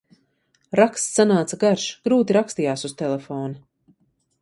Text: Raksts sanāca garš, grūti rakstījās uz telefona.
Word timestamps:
Raksts 0.79 1.19
sanāca 1.19 1.61
garš, 1.65 1.85
grūti 2.09 2.39
rakstījās 2.41 2.89
uz 2.91 2.99
telefona. 3.03 3.97